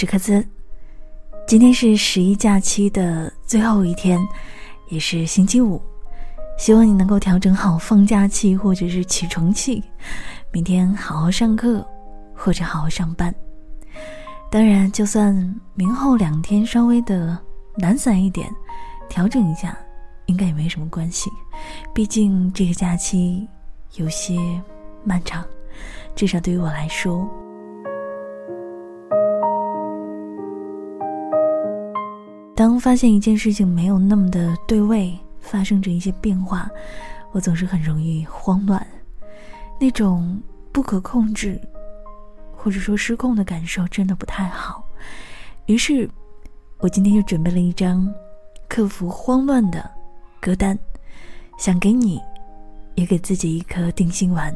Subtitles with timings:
[0.00, 0.46] 你好，我是克孜。
[1.44, 4.20] 今天是十一假期的最后一天，
[4.90, 5.82] 也是星期五。
[6.56, 9.82] 希望你能够调整好放假气或者是起床气，
[10.52, 11.84] 明天好好上课
[12.32, 13.34] 或者好好上班。
[14.52, 15.34] 当然，就算
[15.74, 17.36] 明后两天稍微的
[17.78, 18.48] 懒散一点，
[19.08, 19.76] 调整一下，
[20.26, 21.28] 应该也没什么关系。
[21.92, 23.48] 毕竟这个假期
[23.96, 24.38] 有些
[25.02, 25.44] 漫长，
[26.14, 27.28] 至少对于我来说。
[32.58, 36.68] 当发现一件事情没有那么的对位，发生着一些变化，
[37.30, 38.84] 我总是很容易慌乱，
[39.78, 41.56] 那种不可控制，
[42.56, 44.84] 或者说失控的感受真的不太好。
[45.66, 46.10] 于是，
[46.78, 48.12] 我今天就准备了一张
[48.68, 49.88] 克服慌乱的
[50.40, 50.76] 歌单，
[51.60, 52.20] 想给你，
[52.96, 54.52] 也给自己一颗定心丸。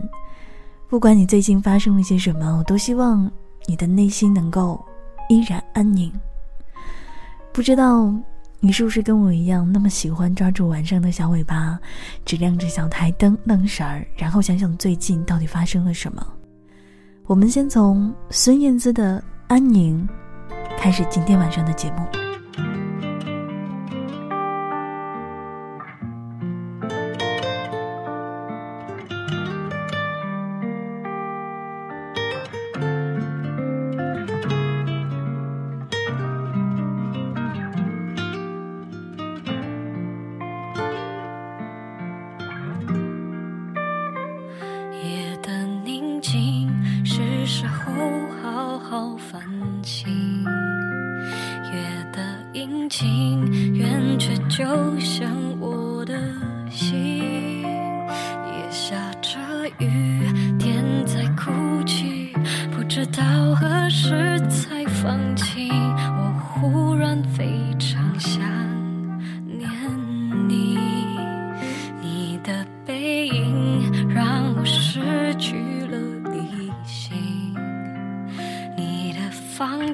[0.89, 3.31] 不管你最近发生了些什么，我都希望
[3.69, 4.84] 你的内心能够
[5.28, 6.12] 依然安宁。
[7.53, 8.12] 不知道
[8.61, 11.78] 你是不是跟我一样那么喜欢抓住晚上的小尾巴，
[12.25, 16.27] 只亮着小台灯愣神儿，然后想想最近到底发生了什么？
[17.27, 20.09] 我们先从孙燕姿的《安宁》
[20.78, 22.22] 开始今天晚上的节目。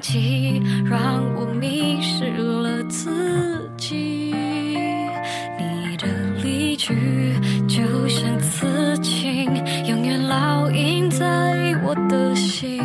[0.01, 4.33] 起让我迷失了自己。
[5.57, 6.07] 你的
[6.43, 6.93] 离去
[7.67, 9.45] 就像刺青，
[9.85, 12.81] 永远烙印在我的心，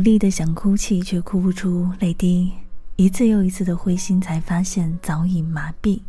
[0.00, 2.50] 努力的想哭泣，却哭不出泪滴。
[2.96, 6.00] 一次又一次的灰心，才发现早已麻痹。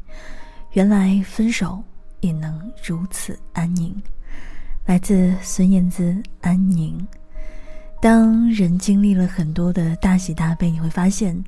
[0.72, 1.84] 原来分手
[2.22, 3.94] 也能如此安宁。
[4.86, 6.98] 来自孙燕姿《安宁》。
[8.02, 11.44] 当人经历了很多的大喜大悲，你会发现，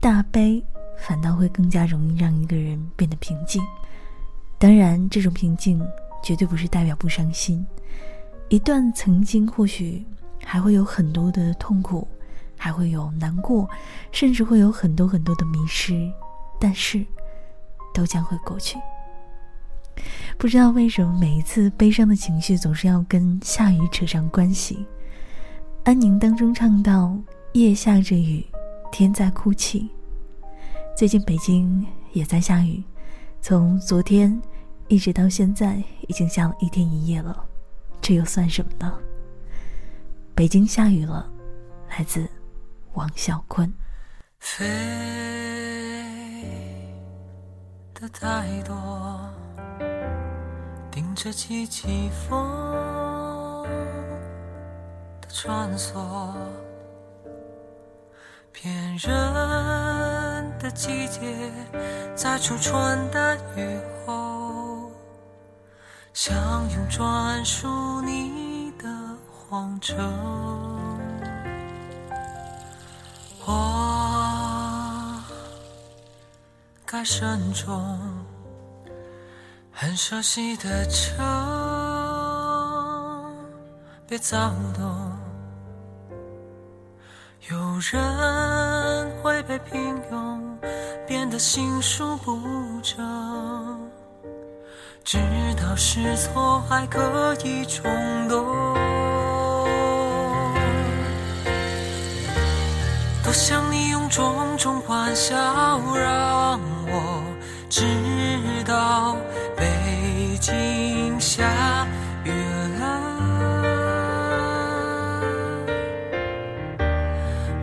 [0.00, 0.60] 大悲
[0.98, 3.62] 反倒会更加容易让一个人变得平静。
[4.58, 5.80] 当然，这种平静
[6.24, 7.64] 绝对不是代表不伤心。
[8.48, 10.04] 一段曾经或许。
[10.44, 12.06] 还会有很多的痛苦，
[12.56, 13.68] 还会有难过，
[14.12, 16.10] 甚至会有很多很多的迷失，
[16.60, 17.04] 但是
[17.92, 18.78] 都将会过去。
[20.36, 24.86] 不知道为什么每一次悲伤的情绪总是要跟下雨扯上关系。
[25.84, 27.16] 安宁当中唱到
[27.54, 28.44] ：“夜下着雨，
[28.90, 29.88] 天在哭泣。”
[30.96, 32.82] 最近北京也在下雨，
[33.40, 34.40] 从昨天
[34.88, 37.44] 一直到现在，已经下了一天一夜了。
[38.00, 38.92] 这又算什么呢？
[40.36, 41.30] 北京下雨了，
[41.90, 42.28] 来自
[42.94, 43.72] 王小坤。
[44.40, 44.64] 飞
[47.94, 48.76] 的太多。
[50.90, 53.62] 顶着季季风
[55.20, 56.34] 的穿梭，
[58.50, 59.12] 骗人
[60.58, 61.52] 的季节，
[62.16, 64.90] 在初春的雨后，
[66.12, 66.34] 想
[66.72, 68.53] 用专属你
[69.54, 69.96] 荒城。
[73.46, 75.22] 我
[76.84, 77.96] 该慎重。
[79.70, 81.24] 很熟悉的城，
[84.08, 85.12] 别躁动。
[87.48, 87.56] 有
[87.92, 90.40] 人会被平庸
[91.06, 92.40] 变得心术不
[92.82, 93.88] 正，
[95.04, 95.16] 知
[95.54, 97.84] 道是错还可以冲
[98.28, 98.73] 动。
[103.34, 105.34] 我想你用种种欢笑
[105.96, 107.20] 让我
[107.68, 107.82] 知
[108.64, 109.16] 道。
[109.56, 111.44] 北京下
[112.22, 112.30] 雨
[112.78, 113.00] 了，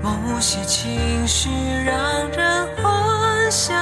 [0.04, 1.50] 某些情绪
[1.86, 1.96] 让
[2.32, 3.74] 人幻想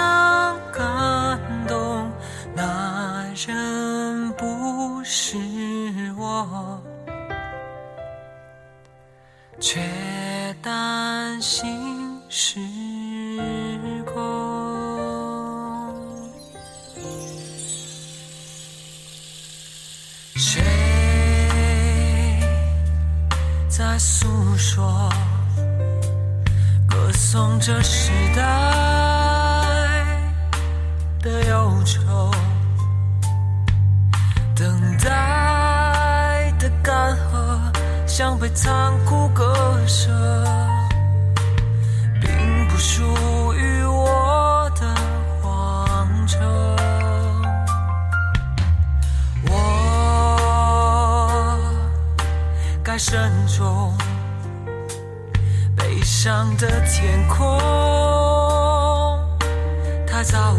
[0.72, 2.08] 感动，
[2.54, 5.36] 那人不是
[6.16, 6.80] 我，
[9.60, 9.82] 却
[11.30, 12.60] 担心是。
[24.02, 25.10] 诉说，
[26.88, 28.42] 歌颂这时代
[31.22, 32.32] 的忧愁，
[34.56, 37.60] 等待的干涸，
[38.08, 39.54] 像被残酷割
[39.86, 40.10] 舍，
[53.00, 53.94] 深重，
[55.74, 57.58] 悲伤的天空，
[60.06, 60.54] 它早。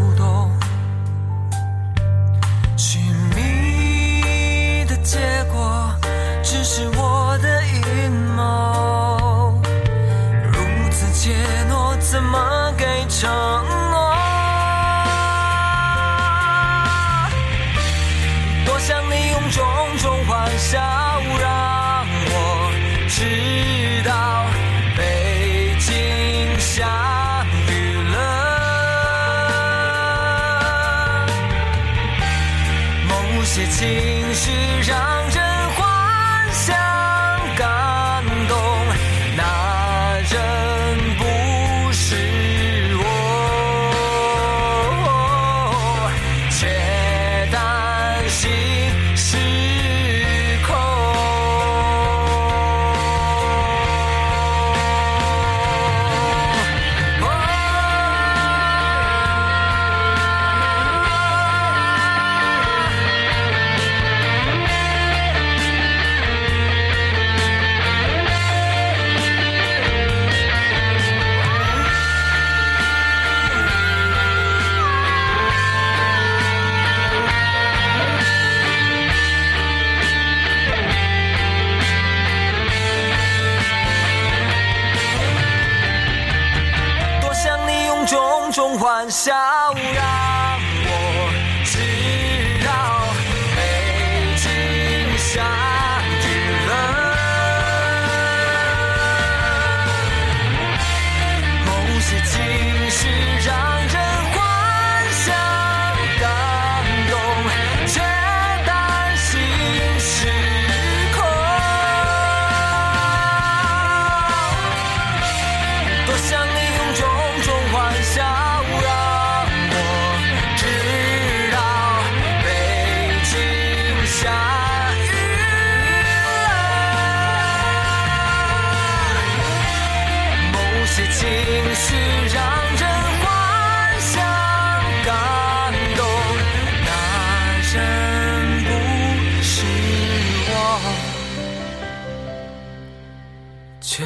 [143.81, 144.05] 却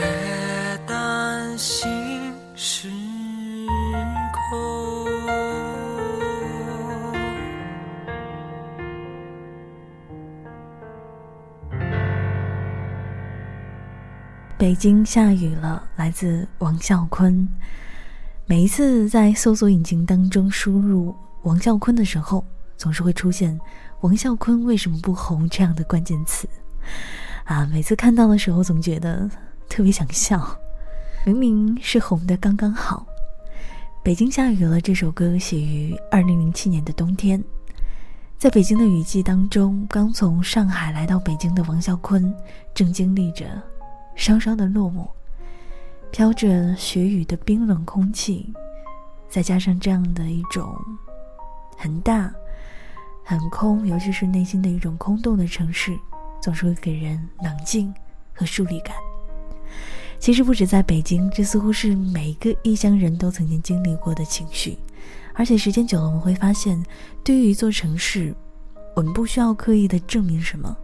[0.87, 1.91] 担心
[2.55, 2.89] 失
[4.33, 5.05] 控。
[14.57, 17.47] 北京下雨了，来自王啸坤。
[18.47, 21.13] 每一次在搜索引擎当中输入
[21.43, 23.59] 王啸坤的时候，总是会出现
[24.03, 26.49] “王啸坤为什么不红”这样的关键词。
[27.45, 29.29] 啊，每次看到的时候，总觉得
[29.75, 30.57] 特别想笑。
[31.27, 33.05] 明明是红的刚刚好。
[34.05, 37.43] 北京下雨了这首歌写于二零零七年的冬天，
[38.39, 42.33] 在北京的雨季当中，刚从上海来到北京的王啸坤
[42.73, 43.47] 正经历着。
[44.15, 45.09] 稍稍的落寞，
[46.13, 48.55] 飘着雪雨的冰冷空气，
[49.29, 50.73] 再加上这样的一种
[51.77, 52.33] 很大、
[53.25, 55.99] 很空，尤其是内心的一种空洞的城市，
[56.41, 57.93] 总是会给人冷静
[58.33, 58.95] 和疏离感。
[60.25, 64.79] 其实不止在北京，这似乎是每一个异乡人都曾经经历过的情绪。
[65.35, 66.83] 而且时间久了，我们会发现，
[67.23, 68.35] 对于一座城市，
[68.97, 70.75] 我们不需要刻意的证明什么。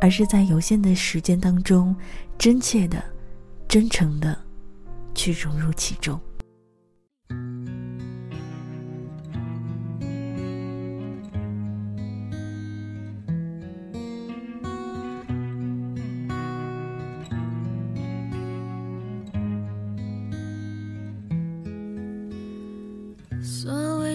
[0.00, 1.96] 而是在有限的时间当中，
[2.38, 3.02] 真切的、
[3.66, 4.38] 真诚的
[5.16, 6.20] 去融入其中。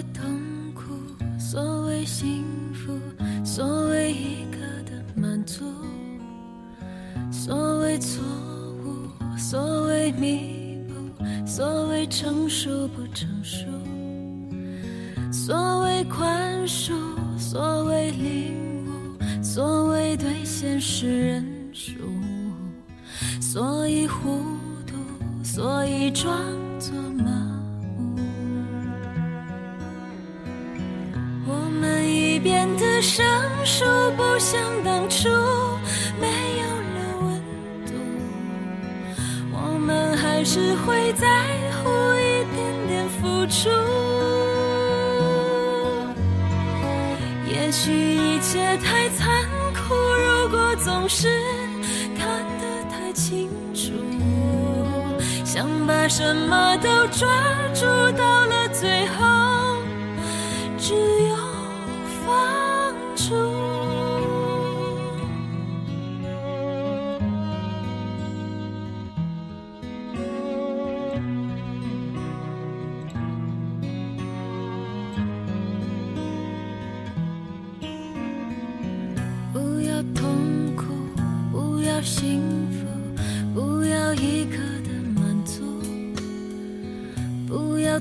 [0.02, 0.82] 谓痛苦，
[1.38, 2.44] 所谓幸
[2.74, 3.00] 福，
[3.46, 5.64] 所谓一个的满足，
[7.32, 8.24] 所谓错
[8.84, 13.68] 误，所谓弥补，所谓成熟不成熟，
[15.32, 16.94] 所谓宽恕，
[17.38, 21.94] 所谓领悟，所谓对现实认输，
[23.40, 24.40] 所以糊
[24.88, 24.96] 涂，
[25.44, 26.36] 所以装
[47.54, 49.28] 也许一切太残
[49.74, 51.28] 酷，如果总是
[52.18, 52.26] 看
[52.60, 53.92] 得太清楚，
[55.44, 57.28] 想把什么都抓
[57.74, 57.86] 住，
[58.18, 59.26] 到了最后。
[60.78, 61.36] 只有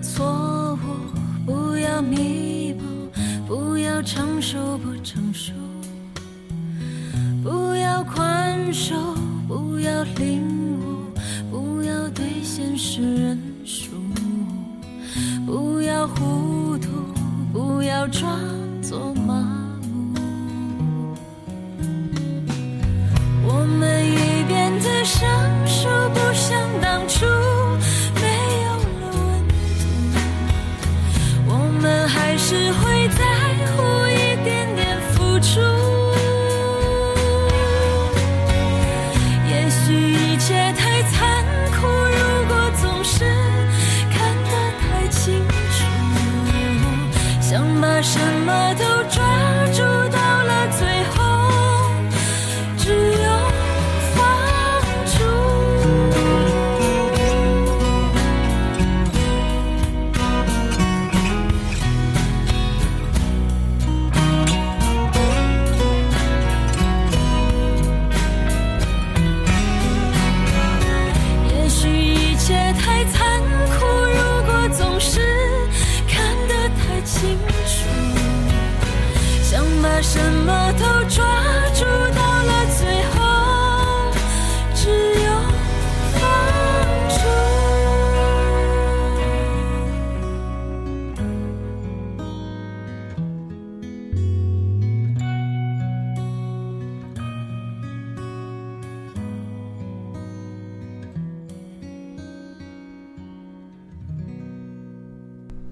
[0.02, 2.84] 错误，不要弥补，
[3.46, 5.52] 不要成熟不成熟，
[7.42, 8.94] 不要宽恕，
[9.46, 10.42] 不要领
[10.80, 11.12] 悟，
[11.50, 13.90] 不要对现实认输，
[15.46, 16.88] 不要糊涂，
[17.52, 18.38] 不要装
[18.82, 19.34] 作麻
[19.82, 21.14] 木。
[23.46, 25.28] 我们已变得生
[25.66, 27.59] 疏，不像当初。
[32.50, 33.24] 只会在
[33.76, 34.09] 乎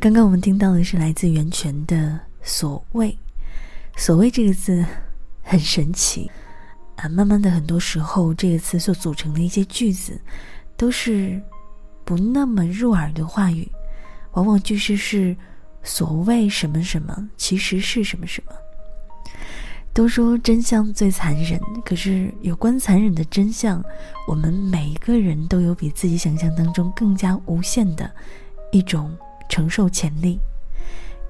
[0.01, 3.19] 刚刚我们听到的是来自源泉的“所谓
[3.99, 4.85] ”，“所谓”这个字
[5.43, 6.31] 很神奇
[6.95, 7.09] 啊。
[7.09, 10.21] 慢慢的，很多时候这个词所组成的一些句子，
[10.77, 11.43] 都是
[12.05, 13.69] 不那么入耳的话语，
[14.35, 15.37] 往往句式是
[15.83, 18.53] “所谓什么什么，其实是什么什么”。
[19.93, 23.83] 都说真相最残忍，可是有关残忍的真相，
[24.29, 28.09] 我们每一个人都有比自己想象当中更加无限的
[28.71, 29.13] 一种
[29.49, 30.39] 承受潜力。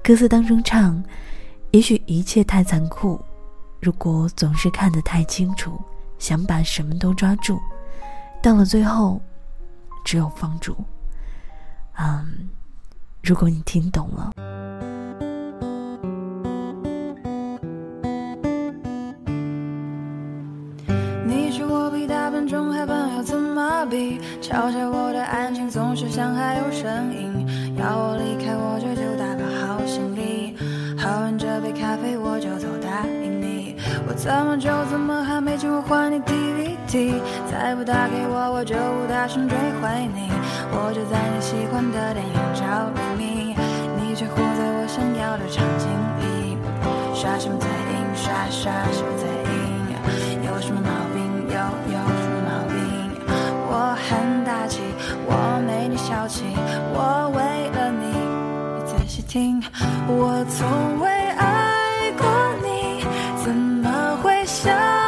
[0.03, 1.03] 歌词当中唱
[1.71, 3.19] ：“也许一切太残酷，
[3.79, 5.79] 如果总是看得太清楚，
[6.17, 7.59] 想把什么都抓住，
[8.41, 9.21] 到了最后，
[10.03, 10.75] 只有放逐。”
[11.97, 12.49] 嗯，
[13.21, 14.31] 如果你听懂了。
[24.41, 27.28] 嘲笑我的安静，总是像还有声音。
[27.79, 30.53] 要我离开，我这就打包好行李。
[30.99, 33.77] 喝完这杯咖啡，我就走，答应你。
[34.05, 37.15] 我怎么就怎么还没钱我还你 DVD？
[37.49, 40.27] 再不打给我，我就不大声追回你。
[40.75, 43.55] 我就在你喜欢的电影找秘密，
[43.95, 45.87] 你却活在我想要的场景
[46.19, 46.59] 里。
[47.15, 49.23] 耍什么嘴硬，耍耍什么嘴
[49.55, 49.95] 硬？
[50.43, 51.23] 有什么毛病？
[51.47, 51.55] 有
[51.95, 52.75] 有什么毛病。
[53.71, 54.83] 我很大气，
[55.25, 56.59] 我没你，你仔细听，
[60.11, 62.25] 我从未爱过
[62.63, 63.05] 你，
[63.45, 64.98] 怎么会想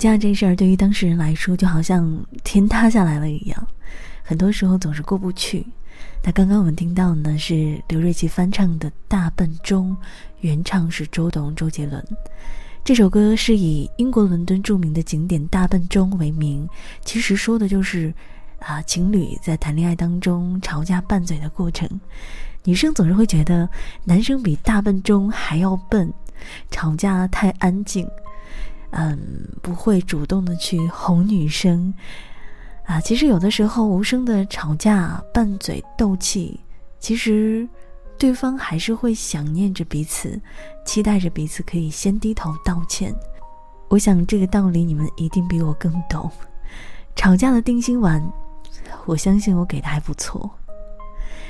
[0.00, 2.10] 架这事儿，对于当事人来说，就好像
[2.42, 3.68] 天塌下来了一样，
[4.22, 5.64] 很多时候总是过不去。
[6.24, 9.94] 那刚刚我们听到呢，是刘瑞琦翻唱的《大笨钟》，
[10.40, 12.02] 原唱是周董、周杰伦。
[12.82, 16.66] 这首歌是以英国伦敦著名的景点大笨钟为名，
[17.04, 18.12] 其实说的就是
[18.60, 21.86] 啊，情侣在谈恋爱当中吵架拌嘴的过程。
[22.64, 23.68] 女生总是会觉得
[24.04, 26.10] 男生比大笨钟还要笨，
[26.70, 28.08] 吵架太安静。
[28.92, 29.18] 嗯，
[29.62, 31.94] 不会主动的去哄女生，
[32.84, 36.58] 啊，其实有的时候无声的吵架、拌嘴、斗气，
[36.98, 37.68] 其实
[38.18, 40.40] 对方还是会想念着彼此，
[40.84, 43.14] 期待着彼此可以先低头道歉。
[43.88, 46.30] 我想这个道理你们一定比我更懂。
[47.14, 48.20] 吵架的定心丸，
[49.06, 50.50] 我相信我给的还不错。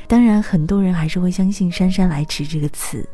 [0.07, 3.09] 当然，很多人还是会相信“姗姗来迟”这个词。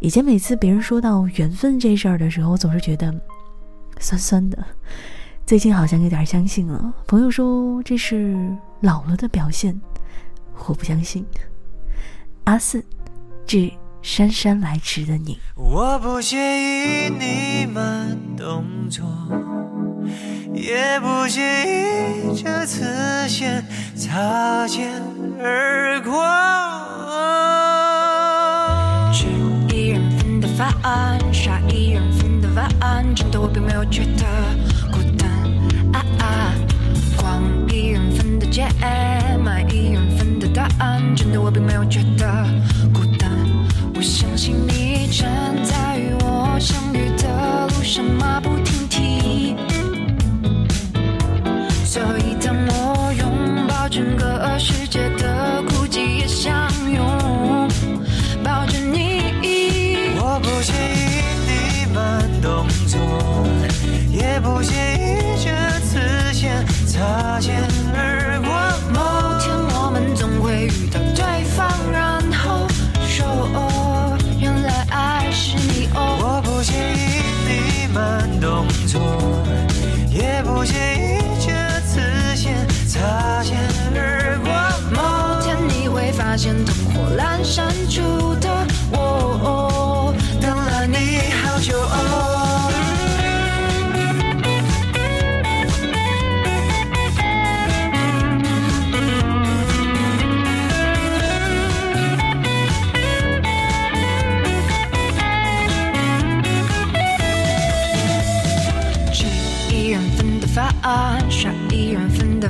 [0.00, 3.14] 以前每次别人说到缘分这事儿的时候，总是觉得。
[4.02, 4.58] 酸酸的，
[5.46, 6.92] 最近好像有点相信了。
[7.06, 8.36] 朋友说这是
[8.80, 9.80] 老了的表现，
[10.66, 11.24] 我不相信。
[12.44, 12.84] 阿四，
[13.46, 15.38] 致姗姗来迟的你。
[15.54, 19.04] 我不介意你慢动作，
[20.52, 22.84] 也不介意这次
[23.28, 25.00] 先擦肩
[25.40, 26.12] 而过。
[29.12, 29.28] 吃
[29.72, 30.74] 一人份的饭，
[31.32, 32.11] 刷一人
[32.54, 34.24] 晚安，真的我并没有觉得
[34.90, 35.30] 孤单。
[35.92, 36.54] 啊啊，
[37.16, 38.68] 逛一人份的街，
[39.42, 42.26] 买一人份的答案，真的我并没有觉得
[42.92, 43.30] 孤单。
[43.94, 45.26] 我相信你正
[45.64, 48.81] 在与我相遇的路上马不停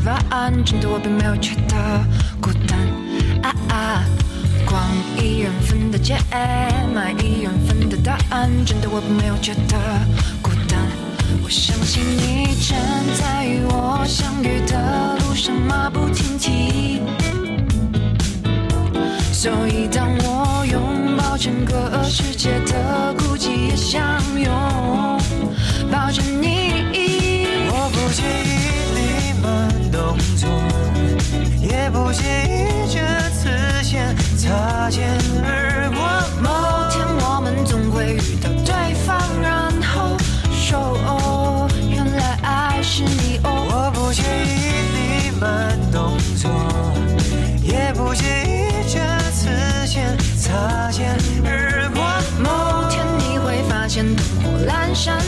[0.04, 2.04] 人份的碗，真的我并没有觉得
[2.40, 2.78] 孤单。
[3.42, 4.04] 啊啊，
[4.66, 4.82] 逛
[5.16, 6.16] 一人份的街，
[6.92, 9.78] 买一人份的答案，真的我并没有觉得
[10.42, 10.78] 孤单。
[11.44, 12.76] 我相信你正
[13.16, 17.00] 在与我相遇的路上马不停蹄，
[19.32, 24.02] 所以当我拥抱整个世界的孤寂，也相
[24.38, 24.50] 拥
[25.90, 26.51] 抱着你。
[31.82, 33.48] 也不介意这次
[33.82, 35.98] 先擦肩而过。
[36.40, 36.48] 某
[36.88, 40.16] 天我们总会遇到对方，然后
[40.52, 43.50] 说哦，原来爱是你哦。
[43.68, 44.54] 我不介意
[44.94, 46.48] 你慢动作，
[47.64, 49.00] 也不介意这
[49.32, 49.48] 次
[49.84, 52.00] 先擦肩而过。
[52.38, 55.18] 某天你会发现灯火阑珊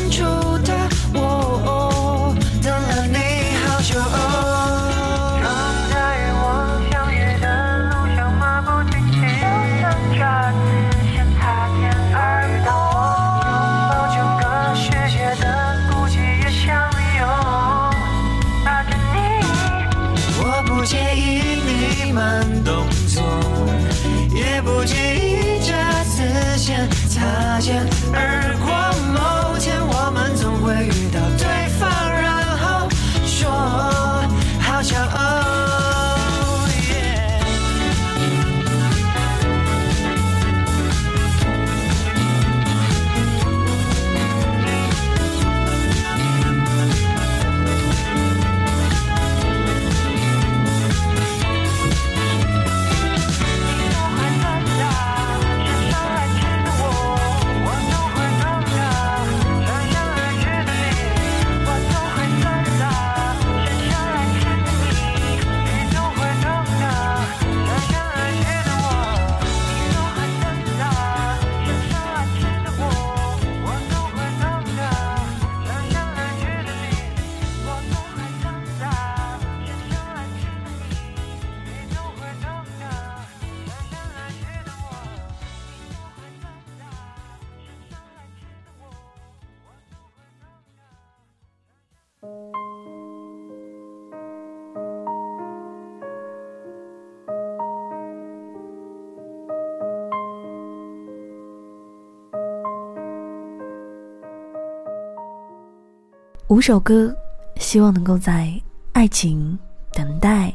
[106.54, 107.12] 五首歌，
[107.56, 108.48] 希望能够在
[108.92, 109.58] 爱情、
[109.92, 110.54] 等待、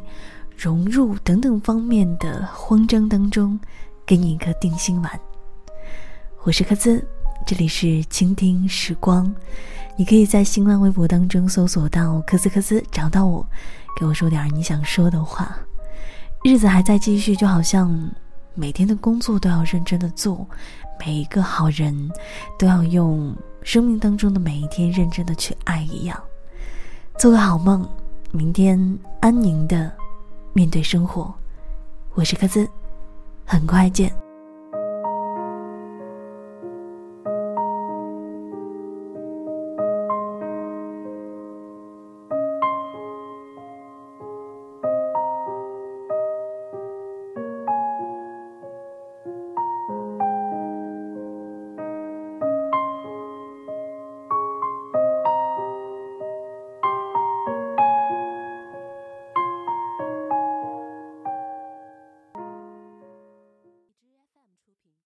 [0.55, 3.59] 融入等等方面的慌张当中，
[4.05, 5.19] 给你一颗定心丸。
[6.43, 7.05] 我是柯兹，
[7.45, 9.29] 这里是倾听时光。
[9.97, 13.45] 你可以在新浪微博当中搜索到“科斯科斯”，找到我，
[13.99, 15.53] 给我说点你想说的话。
[16.45, 18.09] 日子还在继续，就好像
[18.53, 20.47] 每天的工作都要认真的做，
[20.97, 22.09] 每一个好人
[22.57, 26.21] 都要用生命当中的每一天认真的去爱一样。
[27.17, 27.87] 做个好梦，
[28.31, 29.91] 明天安宁的
[30.53, 31.33] 面对生活。
[32.13, 32.67] 我是柯兹，
[33.45, 34.28] 很快见。